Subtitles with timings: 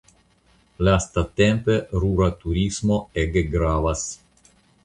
[0.87, 4.07] Lastatempe rura turismo ege gravas.